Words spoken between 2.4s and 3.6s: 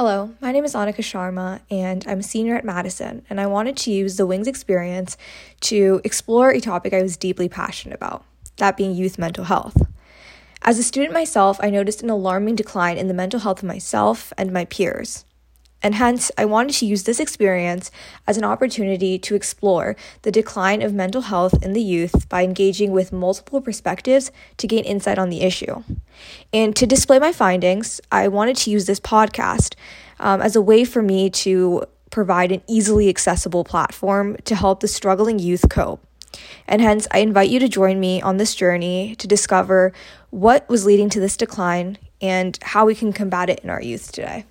at Madison, and I